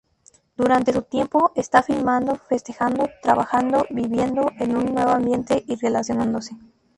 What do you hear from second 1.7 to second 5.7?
filmando festejando, trabajando, viviendo en un nuevo ambiente